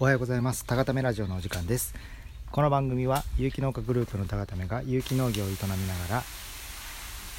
[0.00, 0.64] おはようございます。
[0.64, 1.92] 高ためラジオのお時間です。
[2.52, 5.56] この番組は有機農家グループの高ためが有機農業を営み
[5.88, 6.22] ながら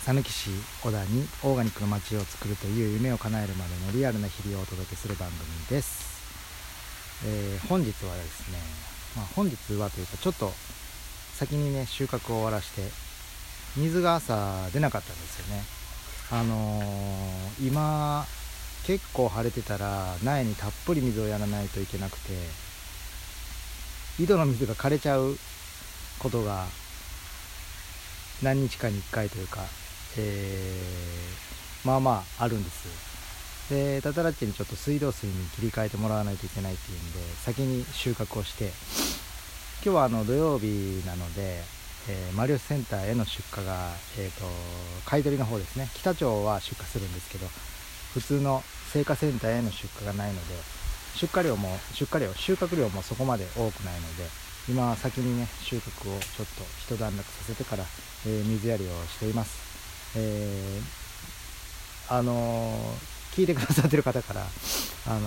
[0.03, 0.49] 讃岐市
[0.83, 8.57] 小田にオーガニックの街を作るという夢を叶えるまでのリアルな日々をお届けする番組です、えー、本日はですね、
[9.15, 10.51] まあ、本日はというかちょっと
[11.35, 12.81] 先にね収穫を終わらして
[13.77, 15.63] 水が朝出なかったんですよね。
[16.31, 18.25] あのー、今
[18.89, 22.33] 結構晴れてたら苗にたっぷり水をやらないといけなくて
[24.19, 25.35] 井戸の水が枯れちゃう
[26.17, 26.65] ことが
[28.41, 29.59] 何日かに1回というか、
[30.17, 33.69] えー、まあまああるんです。
[33.69, 38.71] でタタラッチにちょっと水道水に切り替えてもらわないといけないっていうんで先に収穫をして
[39.85, 41.61] 今日はあの土曜日なので、
[42.09, 44.47] えー、マリオスセンターへの出荷が、えーと
[45.05, 45.89] 買い取りの方ですね。
[45.93, 47.45] 北町は出荷するんですけど
[48.13, 50.55] 普通の青果センターへの出荷がないので
[51.15, 54.23] 出荷量も出荷量収穫量もそこまで多くないので
[54.67, 56.47] 今は先にね収穫をちょっ
[56.87, 57.83] と一段落させてから、
[58.25, 65.19] えー、水やりをしています、えー、あのー、聞いてくださってる方からあの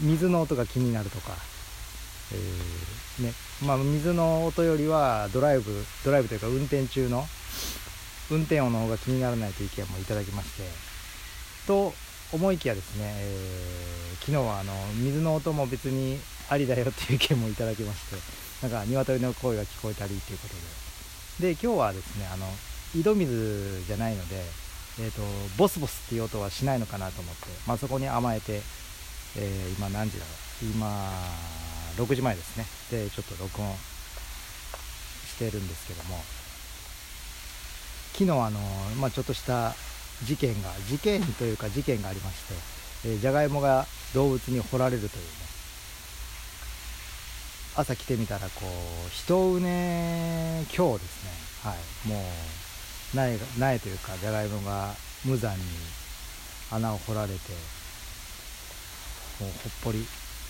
[0.00, 1.32] 水の音が気になるとか、
[2.32, 3.32] えね
[3.66, 7.24] まあ、水の音よりはドライブドライブというか運転中の
[8.30, 10.62] 運転音の方が気にならないという意見もいただきまして
[11.66, 11.92] と
[12.32, 18.16] 思いきやですね、えー、昨日はあの水の音も別にありだよっていう意見もいただきまして
[18.66, 20.86] なんか鶏の声が聞こえたりということで。
[21.38, 22.46] で今日はですねあの
[22.94, 24.36] 井戸水じゃないので、
[25.00, 25.20] えーと、
[25.58, 28.62] ボスボスっていう音はしないのかなと思って、まあ、そこに甘えて、
[29.36, 30.30] えー、今何時だろ
[30.62, 30.64] う。
[30.72, 31.10] 今
[31.98, 32.64] 6時前ですね。
[32.90, 33.68] でちょっと録音
[35.26, 36.18] してるんですけども。
[38.14, 38.58] 昨日あの、
[38.98, 39.74] まあ、ちょっとした
[40.24, 42.42] 事件が事件というか事件がありまし
[43.02, 45.46] て、えー、じゃがいもが動物に掘られるというね。
[47.76, 49.60] 朝来てみたらこう一畝
[50.74, 51.30] 今日ですね。
[51.62, 52.08] はい。
[52.08, 54.94] もう苗苗というかじゃがいもが
[55.24, 55.62] 無残に
[56.70, 57.34] 穴を掘られて
[59.40, 59.98] もうほっぽり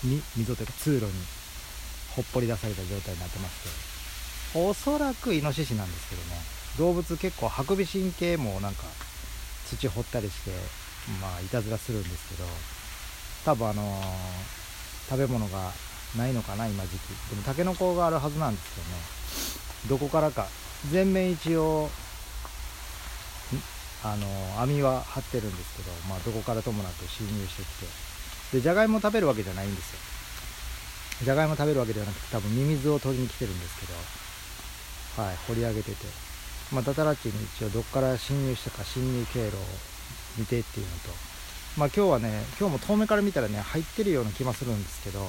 [0.03, 1.11] に溝というか通路に
[2.15, 3.63] ほっぽり出された状態になってまし
[4.53, 4.59] て。
[4.59, 6.37] おそらくイノシシなんですけどね。
[6.77, 8.83] 動物結構ハクビシン系もなんか
[9.69, 10.51] 土掘ったりして
[11.21, 12.47] まあいたずらするんですけど
[13.45, 15.71] 多分あのー、食べ物が
[16.17, 17.07] ないのかな今時期。
[17.29, 19.99] でもタケノコがあるはずなんですけどね。
[20.01, 20.47] どこからか。
[20.91, 21.89] 全面一応
[24.03, 27.65] あのー、網は張ってるんですけど、まあ、どこからともなく侵入してき
[28.51, 28.57] て。
[28.57, 29.99] でじゃがいも食べるわけじゃないんですよ。
[31.23, 33.85] じゃがいも食べるわけではなくて多分ミミズを取りに来てるんですけ
[35.17, 36.26] どはい掘り上げてて。
[36.73, 39.59] まあ、ダタラッチに一応どっから侵入したか侵入経路を
[40.37, 41.09] 見てっていうのと、
[41.77, 45.25] まあ、今日はね今日も遠目から見たらね入ってるような気もするんですけど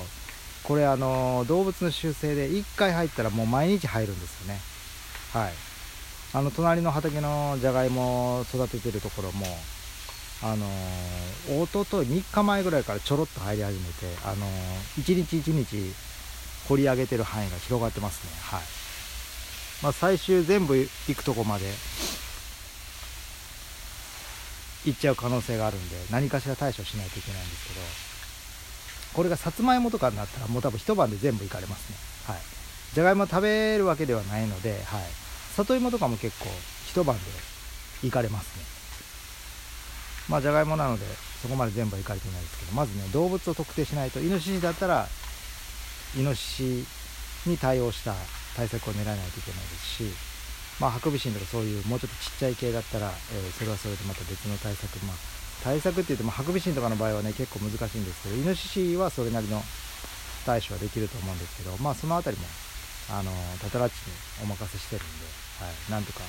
[0.65, 4.61] これあの動物の習性で1回入ったらもう毎日入るんですよね。
[5.33, 5.53] はい。
[6.35, 9.47] あの隣の畑のじゃがいも育ててるところも
[10.43, 14.47] あのー、おととい3日前ぐらいからちょろっと入り始めて、あの、
[15.03, 15.93] 1日1日
[16.69, 18.31] 掘り上げてる範囲が広がってますね。
[18.43, 18.88] はい。
[19.83, 21.67] まあ、最終全部行くとこまで
[24.85, 27.81] 行っちゃう可能性があるんで何かしら対処しないといけないんですけど
[29.15, 31.97] これがさつまいもとかになったらもう多分一晩で全部行かれますね。
[32.33, 32.43] はい。
[32.95, 34.81] じゃがいも食べるわけではないので、はい、
[35.57, 36.47] 里芋とかも結構
[36.87, 37.23] 一晩で
[38.03, 38.65] 行かれますね。
[40.29, 41.05] まあじゃがいもなので
[41.43, 45.09] そこまで全部は行かれてないですけどまずね動物を特定しないとイノシシだったら
[46.17, 46.87] イノシシ
[47.49, 48.15] に対応した
[48.57, 50.15] 対策を練らないといけないですし、
[50.81, 55.17] まあ、ハクビシンとかそういうもうちょっとちっちゃい系だったら、えー、それはそれでまた別の対策、まあ、
[55.65, 59.61] 対策って言ってもハクビシンとかの場合はね結構難しいんですけどイノシシはそれなりの
[60.47, 62.49] 対処はできると思うんですけど、まあ、その辺りも
[63.11, 63.97] あのタタラッチ
[64.43, 65.25] にお任せしてるんで、
[65.65, 66.21] はい、なんとか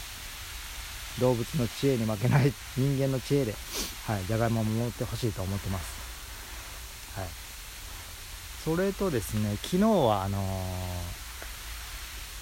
[1.20, 3.54] 動物の知恵に負けない人間の知恵で、
[4.08, 6.00] はい、じゃがいもを守ってほしいと思ってます。
[7.20, 7.28] はい、
[8.64, 10.38] それとですね昨日はあの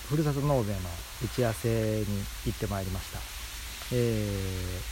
[0.10, 0.80] ふるさと納税の
[1.24, 2.06] 打ち合わせに
[2.46, 3.20] 行ってまいりました、
[3.94, 3.96] え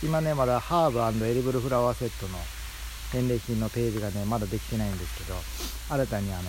[0.03, 2.37] ー、今ねまだハーブエリブルフラワーセットの
[3.11, 5.37] 返礼品のページがねまだできてないんですけど
[5.89, 6.43] 新たにあの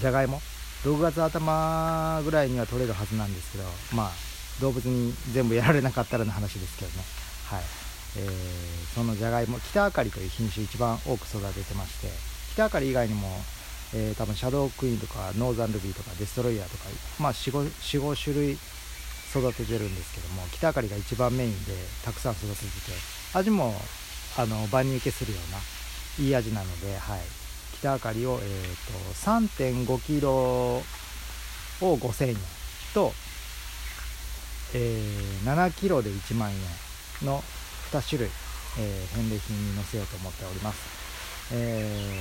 [0.00, 0.40] じゃがいも
[0.84, 3.64] 6月頭ぐらいには取れるはずなんですけど
[3.94, 4.10] まあ
[4.60, 7.04] 動物に全部やられなかったらの話ですけどね。
[7.48, 7.62] はい、
[8.18, 12.08] えー、そのじゃがいも北あかりという品種一番多く育ててまして
[12.52, 13.28] 北あかり以外にも
[13.94, 16.84] えー、多分シャドウクイーンとかノーザンルビーとかデストロイヤーとか、
[17.20, 21.72] まあ、45種類育ててるんですけども北あかりが一番メインで
[22.04, 22.68] たくさん育ててて
[23.34, 23.74] 味も
[24.38, 27.20] あの万人受けするようないい味なので、はい、
[27.78, 28.48] 北あかりを、えー
[28.86, 30.82] と、3.5キロを
[31.80, 32.36] 5000円
[32.94, 33.12] と、
[34.74, 36.56] えー、7キロで1万円
[37.26, 37.42] の
[37.92, 38.30] 2種類、
[38.78, 41.01] えー、返礼品に載せようと思っております。
[41.52, 42.20] え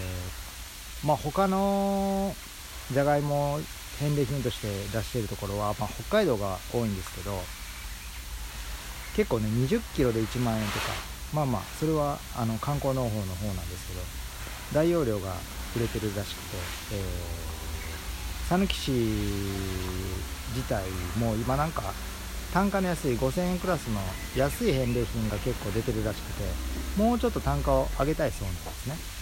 [1.04, 2.36] ー、まあ他の
[2.92, 3.60] じゃがいも
[4.00, 7.38] 返礼品として出しているところは、まあ、北海道が多いんですけど
[9.16, 10.86] 結構ね20キロで1万円とか
[11.34, 14.02] まあまあそれはあの観光農法の方なんですけど
[14.74, 15.34] 大容量が
[15.76, 16.58] 売れてるらしくて
[18.50, 18.92] 讃岐、市
[20.54, 20.84] 自体
[21.18, 21.84] も今なんか
[22.54, 24.02] 単価の安い5000円クラスの
[24.36, 26.44] 安い返礼品が結構出てるらしくて
[27.02, 29.21] もうちょっと単価を上げたいそうなんですね。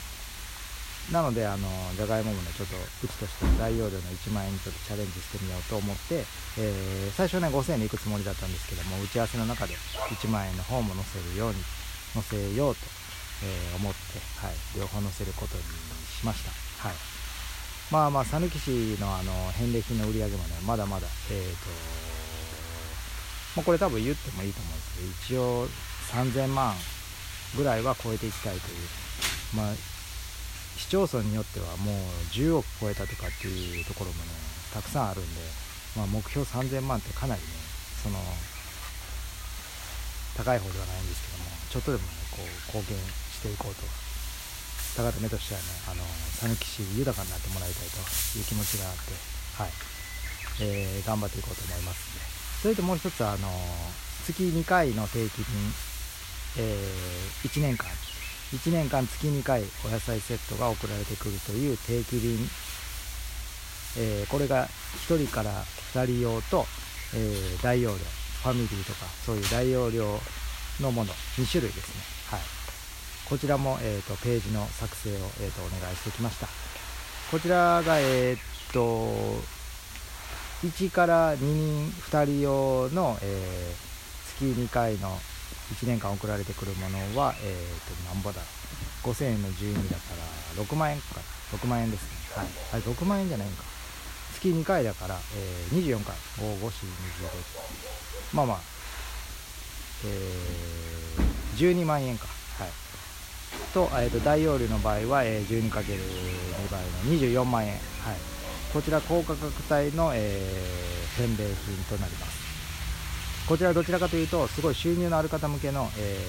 [1.12, 1.68] なのであの
[1.98, 6.22] じゃがいももねちょっとうちとしての大容量の1万円にちょっとチャレンジしてみようと思って、
[6.58, 9.74] えー、最初ね5000円で行くつもりだったんですけども打ち合わせの中で
[10.14, 11.58] 1万円の方も載せるように
[12.14, 12.82] 載せようと、
[13.42, 16.52] えー、思って、はい、両方載せることにしました。
[16.88, 17.20] はい
[17.92, 22.20] まあまあ讃岐市のあの返礼品の売り上げもねまだまだえ、ー、と
[23.56, 25.68] まあ、これ多分言ってもいいと思うんですけど一応
[26.14, 26.76] 3000万
[27.58, 28.78] ぐらいは超えていきたいという
[29.56, 29.74] まあ
[30.80, 31.96] 市町村によってはもう
[32.32, 34.32] 10億超えたとかっていうところもね
[34.74, 35.42] たくさんあるんで、
[36.00, 37.48] まあ、目標3000万ってかなりね
[38.02, 38.16] その
[40.40, 43.84] 高い方ではないんですけどもちょっとでもねこう貢献していこうと。
[44.98, 46.04] 高田目としてはねあの
[46.42, 48.02] 讃岐市豊かになってもらいたいと
[48.38, 49.14] いう気持ちがあって
[49.56, 49.72] はい、
[50.66, 52.30] えー、頑張っていこうと思いますんで。
[52.60, 53.48] それともう一つあの
[54.26, 55.48] 月2回の定期便、
[56.58, 57.88] えー、1年間
[58.52, 62.38] 1年間月2回お野菜セットが送られてくるという定期便、
[63.98, 64.68] えー、これが
[65.08, 65.52] 1人から
[65.94, 66.66] 2人用と、
[67.16, 70.06] えー、大容量ファミリーとかそういう大容量
[70.82, 72.40] のもの2種類ですね、はい、
[73.30, 76.48] こちらも、えーと、ページの作成を、えーと、お願いしてきました。
[77.30, 79.06] こちらが、えーと、
[80.66, 85.16] 1から2人2人用の、えー、月2回の
[85.74, 88.42] 1年間送られてくるものは、えーと、なんぼだ
[89.04, 90.04] 5000円の12だか
[90.58, 91.22] ら6万円か
[91.56, 92.10] 6万円ですね。
[92.36, 92.48] はい。
[92.74, 93.64] あれ6万円じゃないんか。
[94.34, 96.16] 月2回だから、えー、24回。
[96.38, 96.70] 5 5 4
[98.32, 98.58] 25まあまあ。
[100.06, 102.28] えー、12万円か。
[102.60, 102.70] はい。
[103.74, 105.72] と,、えーと、大容量の場合は、えー、12×2
[106.72, 107.74] 倍の24万円。
[107.74, 107.80] はい。
[108.74, 112.39] こちら高価格帯の、えー、返礼品となります。
[113.50, 116.20] こちらはどちらかというとすごい収入のある方向けの、え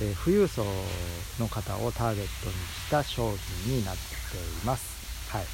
[0.00, 0.62] ーえー、富裕層
[1.40, 3.32] の方をターゲットにした商
[3.64, 5.32] 品になっています。
[5.34, 5.44] はい、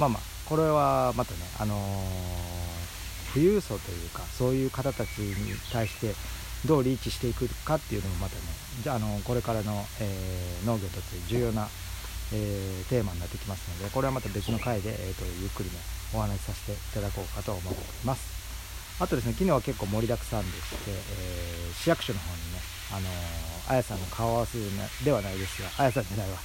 [0.00, 6.14] まあまあこれはまたね、あのー、富裕層というかそういう方たちに対して
[6.66, 8.40] どうリーチしていくかっていうのもまたね
[8.82, 11.68] じゃあのこれからの、えー、農業として重要な、
[12.32, 15.76] えー、テーマになってきますのでこれはまた別の回で、えーとゆっくりね
[16.14, 18.43] お話しさせていただこうかと思っています。
[19.00, 22.60] あとですね、昨日は結構盛りだくさんでして、えー、市役所の方にね、
[22.92, 24.58] あのー、あやさんの顔合わせ
[25.04, 26.36] ではないですが、あやさんじゃないわ、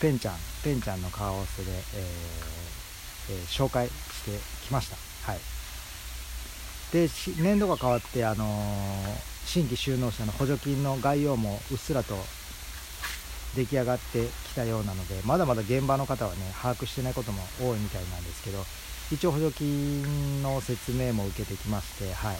[0.00, 0.34] ペンちゃん、
[0.64, 2.68] ペンちゃんの顔合わせで、えー
[3.30, 3.92] え、紹介し
[4.24, 4.30] て
[4.66, 4.96] きました。
[5.30, 5.40] はい。
[6.92, 7.08] で、
[7.42, 8.46] 年度が変わって、あの
[9.44, 12.16] 新規就農者の補助金の概要もうっすらと
[13.54, 18.64] 出来上がってきたようなので、まだまだ現場の方はね、把握してないことも多いみたいなんですけど、
[19.10, 22.36] 一応補助金の説明も受けてきまして、はい。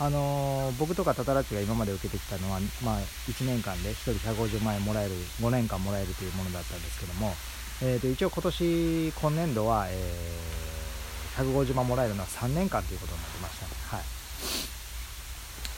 [0.00, 5.10] あのー、僕とかタタラッチが今まで受けてきたのは、まあ、1年間で1人150万円もらえる
[5.42, 7.34] 5年間もらえるというものだったんですけども、
[7.82, 13.66] えー、と一応今年今年度は、えー、150万もらえるのは3年間ということになってました。
[13.66, 14.00] ね、はい、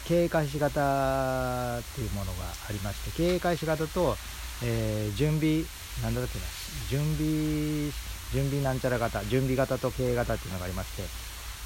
[0.06, 4.16] 経営開始型っていうものがありまして経営開始型と、
[4.62, 5.64] えー、準備
[6.00, 6.44] なんだっけな
[6.88, 7.90] 準備
[8.32, 11.02] 準備なんちゃら型準備型と経営型っていうのがありまして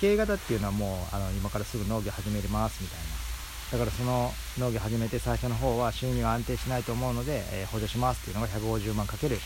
[0.01, 3.27] 経営型っていうのはもうあの今からすぐ農業始めますみたいな。
[3.73, 9.39] だからその農業始めて最初の方は収入が安定しないと思うので、えー、補助しますっていうのが150万かける、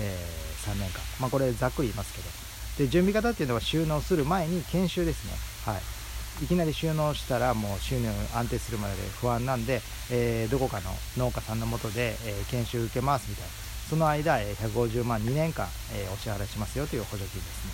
[0.00, 1.00] えー、3年間。
[1.20, 2.28] まあこれざっくり言いますけど。
[2.78, 5.32] で準備型っていうのは収納する前に研修ですね。
[5.64, 5.82] はい。
[6.44, 13.71] いきなり収納したらもう収入安定するまで不安なんで、えー、どこかの農家さんのもとで、え研修受けますみたいな。
[13.92, 17.72] その間、150万2年間、えお支払いしますよという補助金ですね。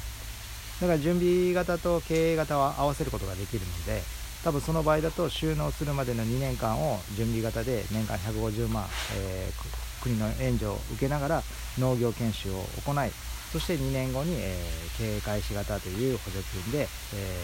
[0.80, 4.02] だから準備型と経営型は合わせることができるので、
[4.42, 11.42] 多分その場合だと収納するまでの2年間を準備型で年間150万、えー、国の援助を受けながら
[11.78, 13.12] 農業研修を行い、
[13.52, 17.38] そして2年後に、えー、経営開始型という補助金で、え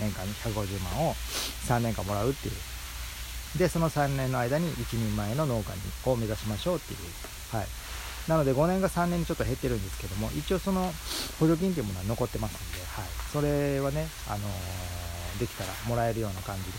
[0.00, 1.14] ー、年間150万を
[1.66, 2.54] 3年間もらうっていう。
[3.56, 7.66] でその3年の間に一人前の農家にを目指しましょうっていう、はい、
[8.28, 10.92] なので5年が3年にちょっと減ってるんですけども一応その
[11.38, 16.70] 補助金っていうものは残ってますんで、はい、それはね、あのー、できたらもらえるような感じで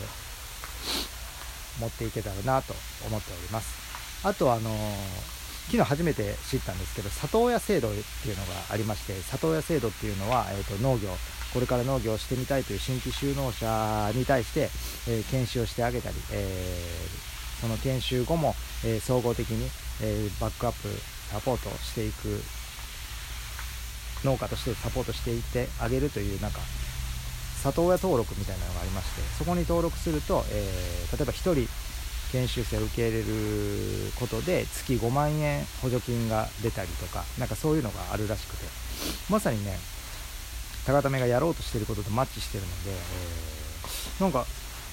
[1.79, 2.73] 持っていけたらなと
[3.07, 3.87] 思っております。
[4.23, 5.37] あとあのー
[5.67, 11.09] 昨日初めて知ったんですけど里親制度っていうのがありまして里親制度っていうのは、えーと、農業
[11.53, 14.69] これから農業をしてみたいという新規就農者に対して、
[15.09, 19.69] えー、研修をしてあげたり、えー、その研修後も、えー、総合的に、
[20.01, 20.87] えバックアップ
[21.31, 22.41] サポートしていく
[24.25, 26.59] 農家としてサポートしていってあげるというなんか
[27.63, 31.67] 里親登録みたいなのがありましてそこに登録すると、えー例えば1人
[32.31, 38.65] 研修生を受け入れることで月5万円補助金が出たりとかなんかそういうのがあるらしくて
[39.29, 39.77] まさにね
[40.85, 44.45] 高ためがやろうとしてることとマッチしてるので、えー、なんか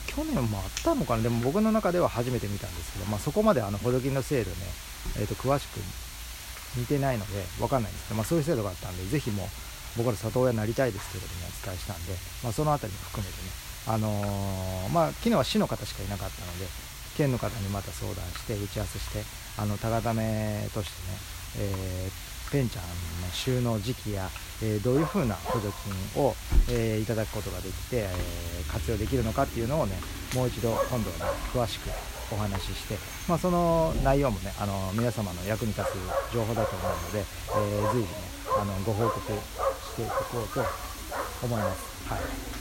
[0.07, 1.23] 去年もあったのかな？
[1.23, 4.57] でも僕の中では初めて見たんですけど、まあ、そこまであの補助金の制度ね、
[5.19, 5.81] えー、と詳しく
[6.77, 9.47] 見てないので分かんないんですけど、まあ、そういう制度があったんでぜひもう
[9.99, 12.13] 僕ら里親になりたいですということにお伝えしたんで、
[12.43, 16.67] まあ、その辺りも含めてねあのー、まあ、昨日は市の方しかいなかったので、
[17.17, 19.23] 県の方にまた相談して打ち合わせして
[19.61, 22.89] あの高ためとしてね、えー、ペンちゃんの
[23.33, 24.29] 収納時期や、
[24.63, 25.73] えー、どういうふうな補助
[26.15, 26.35] 金を、
[26.71, 28.09] えー、いただくことができて、え
[28.69, 29.97] 活用できるのかっていうのをね
[30.35, 31.91] もう一度今度はね詳しく
[32.31, 32.97] お話しして、
[33.29, 37.25] まあ、その内容もねあの皆様の役に立つ情報だと思うので、え
[37.93, 38.15] 随時ね
[38.59, 40.65] あのご報告していこうと
[41.45, 42.09] 思います。
[42.09, 42.55] はい。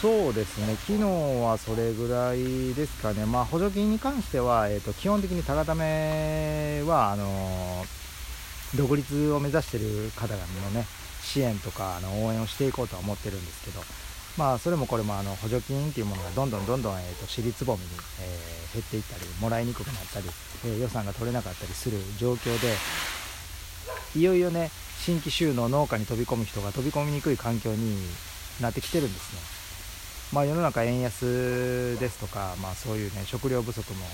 [0.00, 1.02] そうですね、昨日
[1.42, 7.84] はそれぐらいですかね、まあ、補助金に関しては、えーと、基本的に高ためはあの、
[8.76, 10.86] 独立を目指している方々の、ね、
[11.20, 13.80] 支援とかあの応援をしていこうとは思ってるんですけど、
[14.38, 17.88] まあ、それもこれもあの補助金というものがどんどんどんどん、えーと、私立ぼみに、
[18.22, 18.38] え、
[18.72, 20.28] 減っていったり、もらいにくくなったり、
[20.64, 22.74] え、予算が取れなかったりする状況で、
[24.14, 24.70] いよいよね、
[25.04, 27.98] 新規収納農家に飛び込む人が飛び込みにくい環境に
[28.60, 29.58] なってきてるんですね。
[30.32, 34.04] まあ、世の中円安ですとか、まあ、そういうね食料不足も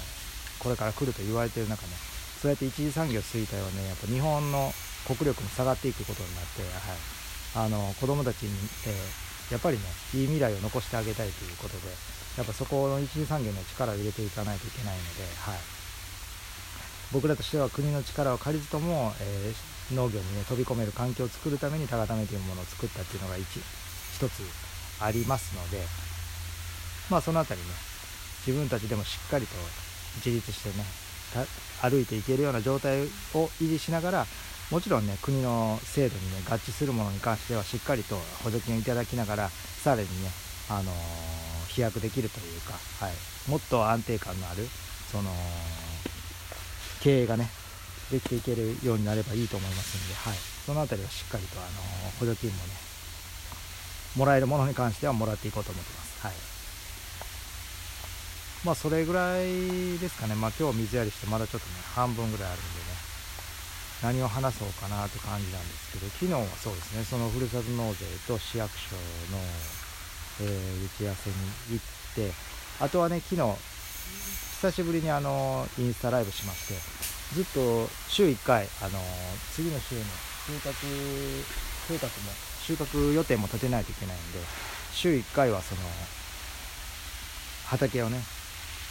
[0.61, 1.93] これから来ると言われてる中ね
[2.41, 4.71] そうやって一次産業を過ぎたよねやっぱ日本の
[5.07, 8.53] 国力も下がっていくことになって、はい、あの子供たちに、
[8.87, 9.83] えー、やっぱりね
[10.15, 11.89] いい未来を残してあげたいということで
[12.37, 15.59] やっぱそこの一次産業に力を入れていかないといけないので、はい、
[17.13, 23.47] 僕らとしては国の力を借りずとも、えー、農業に、ね、飛び込める環境を作るために高ためというものを作ったっていうのが一
[24.29, 24.43] つ
[25.01, 25.79] ありますので、
[27.11, 27.75] まあその辺りね、
[28.47, 29.55] 自分たちでもしっかりと
[30.17, 30.85] 自立してね、
[31.83, 33.07] 歩いていけるような状態を
[33.61, 34.27] 維持しながら、
[34.71, 40.31] もちろんね、国の制度にね、合致するものに関してはしっかりと補助金をいただきながら、さらにね、
[40.69, 42.73] あのー、飛躍できるというか、
[43.05, 44.67] はい、もっと安定感のある、
[45.13, 45.31] その、
[47.03, 47.51] 経営がね、
[48.11, 52.73] できていけるようになればいいと思いますので、はい、その辺りはしっかりと、あのー、補助金もね、
[54.17, 56.27] もらえるものに関してはもらっていこうと思ってます。
[56.27, 56.33] はい。
[58.65, 60.35] まあそれぐらいですかね。
[60.35, 62.94] まあ今日水やりしてまだちょっとね、半分ぐらいあるんでね、
[64.05, 68.95] 何を話そうかなって感じなんですけど、昨日はそうですね、そのふるさと納税と市役所
[69.33, 69.41] の、
[70.43, 71.37] えー、打ち合わせに
[71.73, 72.31] 行って、
[72.85, 73.43] あとはね、昨日、
[74.61, 76.75] 久しぶりにあの、インスタライブしまして、
[77.35, 79.01] ずっと週1回、あの、
[79.55, 80.05] 次の週の
[80.45, 80.75] 収穫
[81.89, 82.13] 計画も
[82.61, 84.39] 収穫予定も立てないといけないんで
[84.93, 85.81] 週1回はその
[87.67, 88.21] 畑をね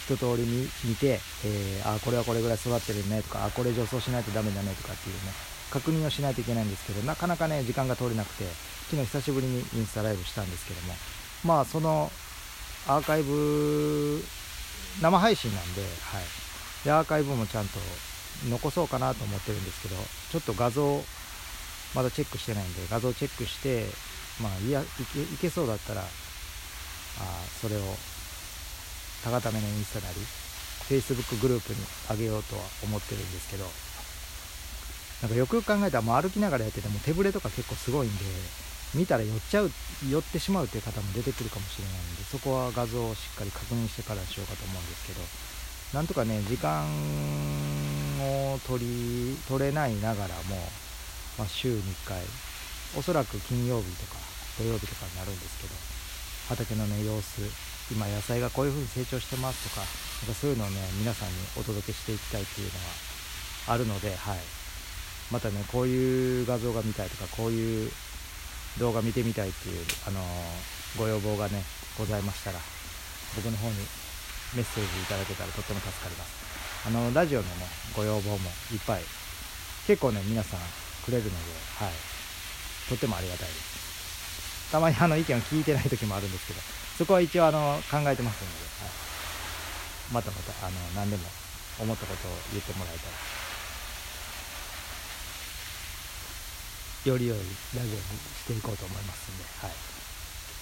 [0.06, 5.32] 一通り見見て、えー、あこれはこれぐらい育ってるねとかあこれ除草しないとダメだねとかっていうね
[5.70, 8.44] 確認をしないといけないんですけどなかなかね時間が通れなくて
[8.90, 10.94] 昨日久しぶりにインスタライブしたんですけども
[11.44, 12.10] まあその
[12.86, 14.22] アーカイブ
[15.00, 15.90] 生配信なんで,、はい、
[16.84, 17.78] でアーカイブもちゃんと
[18.50, 19.96] 残そうかなと思ってるんですけど
[20.30, 21.02] ちょっと画像
[21.94, 23.86] まだチェックしてないんで画像チェックして
[24.40, 26.04] まあいやいけいけそうだったらあ
[27.60, 27.80] それを
[29.24, 30.20] 高ためのインスタなり
[30.86, 33.64] Facebook グループにあげようとは思ってるんですけど
[35.22, 38.24] なんかよくよく考えたらもう歩きながらやってても手ぶれとか結構すごいんで
[38.94, 39.70] 見たら寄っちゃう
[40.08, 45.20] 寄ってしまうっていう方も出てくるかもしれないんでそこは画像をしっかり確認してからしようかと思うんですけど
[45.96, 46.84] なんとかね時間
[48.20, 50.56] を取り取れないながらも
[51.38, 52.18] まあ、週に1回
[52.96, 54.18] おそらく金曜日とか
[54.58, 55.74] 土曜日とかになるんですけど
[56.48, 57.40] 畑のね様子
[57.92, 59.84] 今野菜がこういう風に成長してますとか
[60.24, 62.74] なんかそういうのをね皆さんにお届けしていきたいっていうの
[63.68, 64.38] はあるので、はい、
[65.30, 67.90] またねこういう画像が見たいとかこういう
[68.78, 71.62] 動画見てみたいっていう、あのー、ご要望がね
[71.98, 72.58] ございましたら
[73.36, 73.76] 僕の方に
[74.56, 76.44] メッセージいただけたらとっても助かります。
[76.86, 78.36] あのラジオのねご要望も
[78.72, 79.02] いっぱい
[79.86, 80.60] 結構ね皆さん
[81.04, 81.36] くれるので、
[81.78, 81.92] はい、
[82.88, 83.83] とってもありがたいです。
[84.74, 86.58] たまにあの意見を聞いてない時もあるんですけど
[86.98, 91.22] そこは一応あの考えてますので、はい、またまたあの何でも
[91.78, 93.14] 思ったことを言ってもらえたら。
[97.04, 99.76] より良いラジオにしていこうと思いますんで、はい、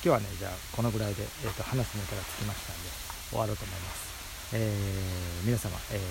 [0.03, 2.91] 今日はねじゃあこのぐらいで、えーと、話すネタがつきましたんで
[3.31, 6.03] 終わろうと思います、えー、皆様、え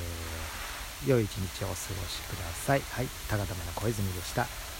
[1.05, 2.79] ー、良い一日をお過ごしください。
[2.79, 3.07] はい。
[3.27, 4.70] 高田目の小泉でした。